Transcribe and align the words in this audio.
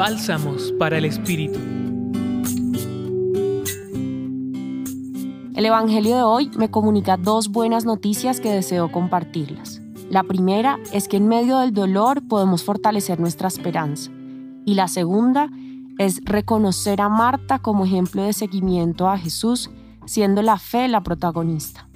Bálsamos 0.00 0.72
para 0.78 0.96
el 0.96 1.04
Espíritu. 1.04 1.58
El 5.54 5.66
Evangelio 5.66 6.16
de 6.16 6.22
hoy 6.22 6.50
me 6.56 6.70
comunica 6.70 7.18
dos 7.18 7.48
buenas 7.48 7.84
noticias 7.84 8.40
que 8.40 8.50
deseo 8.50 8.90
compartirlas. 8.90 9.82
La 10.08 10.22
primera 10.22 10.78
es 10.94 11.06
que 11.06 11.18
en 11.18 11.28
medio 11.28 11.58
del 11.58 11.74
dolor 11.74 12.26
podemos 12.26 12.64
fortalecer 12.64 13.20
nuestra 13.20 13.48
esperanza. 13.48 14.10
Y 14.64 14.72
la 14.72 14.88
segunda 14.88 15.50
es 15.98 16.22
reconocer 16.24 17.02
a 17.02 17.10
Marta 17.10 17.58
como 17.58 17.84
ejemplo 17.84 18.22
de 18.22 18.32
seguimiento 18.32 19.06
a 19.06 19.18
Jesús, 19.18 19.70
siendo 20.06 20.40
la 20.40 20.56
fe 20.56 20.88
la 20.88 21.02
protagonista. 21.02 21.86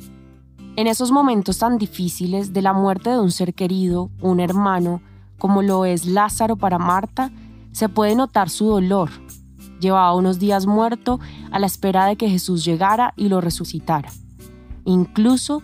En 0.76 0.88
esos 0.88 1.10
momentos 1.10 1.56
tan 1.56 1.78
difíciles 1.78 2.52
de 2.52 2.60
la 2.60 2.74
muerte 2.74 3.08
de 3.08 3.18
un 3.18 3.30
ser 3.30 3.54
querido, 3.54 4.10
un 4.20 4.40
hermano, 4.40 5.00
como 5.38 5.62
lo 5.62 5.86
es 5.86 6.04
Lázaro 6.04 6.56
para 6.56 6.78
Marta, 6.78 7.32
se 7.74 7.88
puede 7.88 8.14
notar 8.14 8.48
su 8.48 8.66
dolor. 8.66 9.10
Llevaba 9.80 10.14
unos 10.14 10.38
días 10.38 10.64
muerto 10.64 11.20
a 11.50 11.58
la 11.58 11.66
espera 11.66 12.06
de 12.06 12.16
que 12.16 12.30
Jesús 12.30 12.64
llegara 12.64 13.12
y 13.16 13.28
lo 13.28 13.40
resucitara. 13.40 14.10
Incluso 14.84 15.60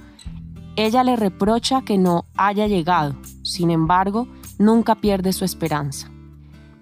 ella 0.76 1.04
le 1.04 1.16
reprocha 1.16 1.82
que 1.82 1.98
no 1.98 2.24
haya 2.36 2.66
llegado, 2.66 3.14
sin 3.42 3.70
embargo, 3.70 4.26
nunca 4.58 4.96
pierde 4.96 5.32
su 5.32 5.44
esperanza. 5.44 6.10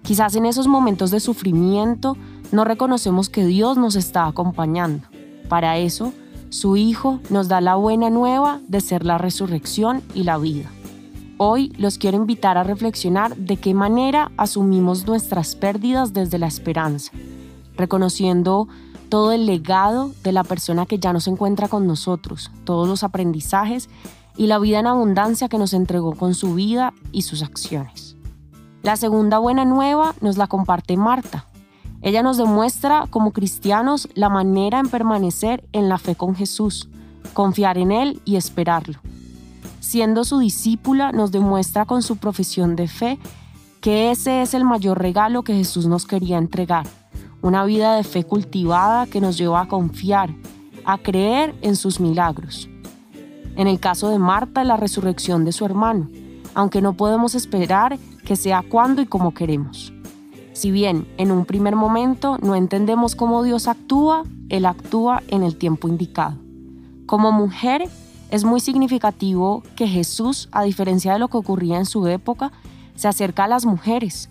Quizás 0.01 0.35
en 0.35 0.45
esos 0.45 0.67
momentos 0.67 1.11
de 1.11 1.19
sufrimiento 1.19 2.17
no 2.51 2.63
reconocemos 2.63 3.29
que 3.29 3.45
Dios 3.45 3.77
nos 3.77 3.95
está 3.95 4.25
acompañando. 4.25 5.07
Para 5.47 5.77
eso, 5.77 6.11
su 6.49 6.75
Hijo 6.75 7.19
nos 7.29 7.47
da 7.47 7.61
la 7.61 7.75
buena 7.75 8.09
nueva 8.09 8.61
de 8.67 8.81
ser 8.81 9.05
la 9.05 9.19
resurrección 9.19 10.01
y 10.15 10.23
la 10.23 10.39
vida. 10.39 10.71
Hoy 11.41 11.69
los 11.77 11.97
quiero 11.97 12.17
invitar 12.17 12.57
a 12.57 12.63
reflexionar 12.63 13.33
de 13.37 13.55
qué 13.55 13.73
manera 13.73 14.29
asumimos 14.35 15.07
nuestras 15.07 15.55
pérdidas 15.55 16.11
desde 16.11 16.37
la 16.37 16.47
esperanza, 16.47 17.13
reconociendo 17.77 18.67
todo 19.07 19.31
el 19.31 19.45
legado 19.45 20.11
de 20.21 20.33
la 20.33 20.43
persona 20.43 20.85
que 20.85 20.99
ya 20.99 21.13
no 21.13 21.21
se 21.21 21.29
encuentra 21.29 21.69
con 21.69 21.87
nosotros, 21.87 22.51
todos 22.65 22.89
los 22.89 23.05
aprendizajes 23.05 23.87
y 24.35 24.47
la 24.47 24.59
vida 24.59 24.79
en 24.79 24.87
abundancia 24.87 25.47
que 25.47 25.57
nos 25.57 25.71
entregó 25.71 26.13
con 26.13 26.33
su 26.33 26.55
vida 26.55 26.93
y 27.13 27.21
sus 27.21 27.41
acciones. 27.41 28.17
La 28.83 28.97
segunda 28.97 29.37
buena 29.37 29.63
nueva 29.63 30.15
nos 30.19 30.35
la 30.35 30.47
comparte 30.47 30.97
Marta. 30.97 31.45
Ella 32.01 32.21
nos 32.21 32.35
demuestra 32.35 33.05
como 33.09 33.31
cristianos 33.31 34.09
la 34.13 34.27
manera 34.27 34.79
en 34.79 34.89
permanecer 34.89 35.63
en 35.71 35.87
la 35.87 35.99
fe 35.99 36.15
con 36.15 36.35
Jesús, 36.35 36.89
confiar 37.33 37.77
en 37.77 37.93
Él 37.93 38.21
y 38.25 38.35
esperarlo 38.35 38.99
siendo 39.89 40.23
su 40.23 40.37
discípula, 40.37 41.11
nos 41.11 41.31
demuestra 41.31 41.85
con 41.85 42.03
su 42.03 42.17
profesión 42.17 42.75
de 42.75 42.87
fe 42.87 43.17
que 43.81 44.11
ese 44.11 44.43
es 44.43 44.53
el 44.53 44.63
mayor 44.63 44.99
regalo 44.99 45.41
que 45.41 45.55
Jesús 45.55 45.87
nos 45.87 46.05
quería 46.05 46.37
entregar, 46.37 46.85
una 47.41 47.63
vida 47.63 47.95
de 47.95 48.03
fe 48.03 48.23
cultivada 48.23 49.07
que 49.07 49.19
nos 49.19 49.35
lleva 49.35 49.61
a 49.61 49.67
confiar, 49.67 50.29
a 50.85 50.99
creer 50.99 51.55
en 51.63 51.75
sus 51.75 51.99
milagros. 51.99 52.69
En 53.55 53.65
el 53.65 53.79
caso 53.79 54.09
de 54.09 54.19
Marta, 54.19 54.63
la 54.63 54.77
resurrección 54.77 55.43
de 55.43 55.53
su 55.53 55.65
hermano, 55.65 56.07
aunque 56.53 56.83
no 56.83 56.93
podemos 56.93 57.33
esperar 57.33 57.97
que 58.25 58.35
sea 58.35 58.61
cuando 58.61 59.01
y 59.01 59.07
como 59.07 59.33
queremos. 59.33 59.91
Si 60.53 60.69
bien 60.69 61.07
en 61.17 61.31
un 61.31 61.45
primer 61.45 61.75
momento 61.75 62.37
no 62.43 62.55
entendemos 62.55 63.15
cómo 63.15 63.41
Dios 63.41 63.67
actúa, 63.67 64.21
Él 64.49 64.67
actúa 64.67 65.23
en 65.29 65.41
el 65.41 65.55
tiempo 65.55 65.87
indicado. 65.87 66.37
Como 67.07 67.31
mujer, 67.31 67.89
es 68.29 68.43
muy 68.43 68.59
significativo 68.59 69.63
que 69.75 69.87
Jesús, 69.87 70.49
a 70.51 70.63
diferencia 70.63 71.13
de 71.13 71.19
lo 71.19 71.27
que 71.27 71.37
ocurría 71.37 71.77
en 71.77 71.85
su 71.85 72.07
época, 72.07 72.51
se 72.95 73.07
acerca 73.07 73.45
a 73.45 73.47
las 73.47 73.65
mujeres, 73.65 74.29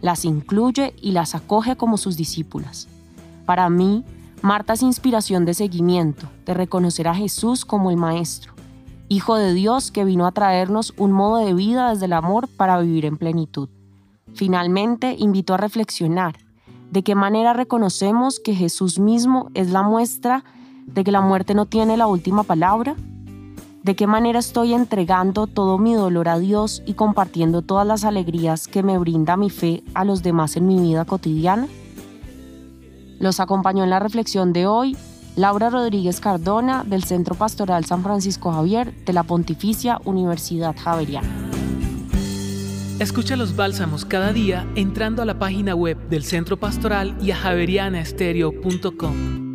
las 0.00 0.24
incluye 0.24 0.94
y 1.00 1.12
las 1.12 1.34
acoge 1.34 1.76
como 1.76 1.96
sus 1.96 2.16
discípulas. 2.16 2.88
Para 3.46 3.68
mí, 3.68 4.04
Marta 4.42 4.72
es 4.74 4.82
inspiración 4.82 5.44
de 5.44 5.54
seguimiento, 5.54 6.28
de 6.44 6.54
reconocer 6.54 7.08
a 7.08 7.14
Jesús 7.14 7.64
como 7.64 7.90
el 7.90 7.96
Maestro, 7.96 8.52
Hijo 9.08 9.36
de 9.36 9.52
Dios 9.52 9.90
que 9.90 10.06
vino 10.06 10.26
a 10.26 10.32
traernos 10.32 10.94
un 10.96 11.12
modo 11.12 11.36
de 11.36 11.52
vida 11.52 11.90
desde 11.90 12.06
el 12.06 12.14
amor 12.14 12.48
para 12.48 12.80
vivir 12.80 13.04
en 13.04 13.18
plenitud. 13.18 13.68
Finalmente, 14.32 15.16
invito 15.18 15.52
a 15.52 15.58
reflexionar 15.58 16.38
de 16.90 17.02
qué 17.02 17.14
manera 17.14 17.52
reconocemos 17.52 18.40
que 18.40 18.54
Jesús 18.54 18.98
mismo 18.98 19.50
es 19.52 19.70
la 19.70 19.82
muestra 19.82 20.44
de 20.86 21.04
que 21.04 21.12
la 21.12 21.20
muerte 21.20 21.54
no 21.54 21.66
tiene 21.66 21.98
la 21.98 22.06
última 22.06 22.42
palabra 22.42 22.96
de 23.82 23.96
qué 23.96 24.06
manera 24.06 24.38
estoy 24.38 24.74
entregando 24.74 25.46
todo 25.46 25.78
mi 25.78 25.94
dolor 25.94 26.28
a 26.28 26.38
Dios 26.38 26.82
y 26.86 26.94
compartiendo 26.94 27.62
todas 27.62 27.86
las 27.86 28.04
alegrías 28.04 28.68
que 28.68 28.82
me 28.82 28.98
brinda 28.98 29.36
mi 29.36 29.50
fe 29.50 29.82
a 29.94 30.04
los 30.04 30.22
demás 30.22 30.56
en 30.56 30.66
mi 30.66 30.80
vida 30.80 31.04
cotidiana. 31.04 31.68
Los 33.18 33.40
acompañó 33.40 33.84
en 33.84 33.90
la 33.90 33.98
reflexión 33.98 34.52
de 34.52 34.66
hoy 34.66 34.96
Laura 35.36 35.70
Rodríguez 35.70 36.20
Cardona 36.20 36.84
del 36.84 37.04
Centro 37.04 37.34
Pastoral 37.34 37.84
San 37.84 38.02
Francisco 38.02 38.52
Javier 38.52 38.92
de 39.04 39.12
la 39.12 39.22
Pontificia 39.22 40.00
Universidad 40.04 40.76
Javeriana. 40.76 41.28
Escucha 42.98 43.36
los 43.36 43.56
bálsamos 43.56 44.04
cada 44.04 44.32
día 44.32 44.66
entrando 44.76 45.22
a 45.22 45.24
la 45.24 45.38
página 45.38 45.74
web 45.74 45.96
del 46.08 46.24
Centro 46.24 46.58
Pastoral 46.58 47.16
y 47.20 47.32
a 47.32 47.36
javerianaestereo.com. 47.36 49.51